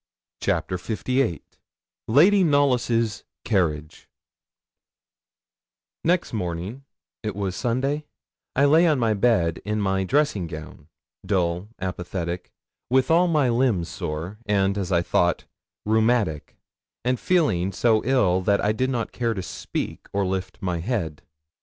[0.41, 1.43] CHAPTER LVIII
[2.07, 4.09] LADY KNOLLYS' CARRIAGE
[6.03, 6.85] Next morning
[7.21, 8.05] it was Sunday
[8.55, 10.87] I lay on my bed in my dressing gown,
[11.23, 12.51] dull, apathetic,
[12.89, 15.45] with all my limbs sore, and, as I thought,
[15.85, 16.57] rheumatic,
[17.05, 21.21] and feeling so ill that I did not care to speak or lift my head.